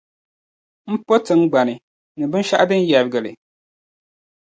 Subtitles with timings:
[0.91, 1.75] M po tiŋgbani,
[2.17, 3.31] ni binshɛɣu din yɛrgi li.